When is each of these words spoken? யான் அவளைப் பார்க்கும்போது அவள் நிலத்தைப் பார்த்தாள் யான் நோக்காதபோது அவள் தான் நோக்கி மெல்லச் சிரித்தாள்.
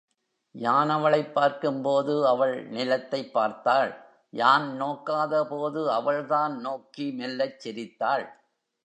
யான் 0.55 0.89
அவளைப் 0.89 1.33
பார்க்கும்போது 1.33 2.27
அவள் 2.27 2.67
நிலத்தைப் 2.67 3.33
பார்த்தாள் 3.33 3.91
யான் 4.33 4.81
நோக்காதபோது 4.81 5.87
அவள் 5.89 6.25
தான் 6.25 6.59
நோக்கி 6.59 7.11
மெல்லச் 7.11 7.59
சிரித்தாள். 7.59 8.25